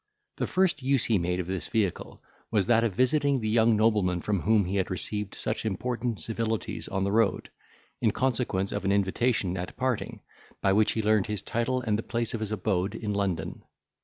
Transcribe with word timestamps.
The 0.37 0.47
first 0.47 0.81
use 0.81 1.05
he 1.05 1.19
made 1.19 1.39
of 1.39 1.45
this 1.45 1.67
vehicle 1.67 2.23
was 2.49 2.65
that 2.65 2.83
of 2.83 2.95
visiting 2.95 3.39
the 3.39 3.47
young 3.47 3.75
nobleman 3.77 4.21
from 4.21 4.39
whom 4.39 4.65
he 4.65 4.77
had 4.77 4.89
received 4.89 5.35
such 5.35 5.63
important 5.63 6.21
civilities 6.21 6.87
on 6.87 7.03
the 7.03 7.11
road, 7.11 7.51
in 8.01 8.09
consequence 8.09 8.71
of 8.71 8.83
an 8.83 8.91
invitation 8.91 9.55
at 9.59 9.77
parting, 9.77 10.21
by 10.59 10.73
which 10.73 10.93
he 10.93 11.03
learned 11.03 11.27
his 11.27 11.43
title 11.43 11.81
and 11.81 11.99
the 11.99 12.01
place 12.01 12.33
of 12.33 12.39
his 12.39 12.51
abode 12.51 12.95
in 12.95 13.13
London. 13.13 13.61